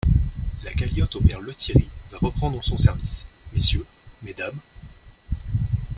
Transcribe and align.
La 0.63 0.73
galiote 0.73 1.15
au 1.17 1.21
père 1.21 1.41
Lethierry 1.41 1.87
va 2.11 2.17
reprendre 2.17 2.63
son 2.63 2.75
service, 2.75 3.27
messieurs, 3.53 3.85
mesdames. 4.23 4.57